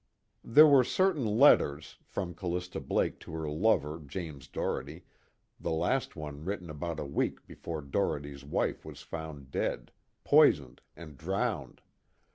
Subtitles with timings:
[0.43, 5.03] There were certain letters, from Callista Blake to her lover James Doherty,
[5.59, 9.91] the last one written about a week before Doherty's wife was found dead
[10.23, 11.81] poisoned and drowned.